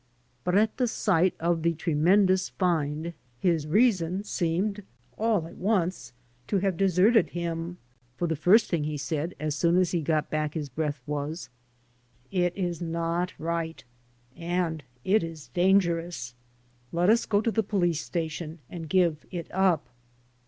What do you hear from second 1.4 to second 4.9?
the tremendous find his reason seemed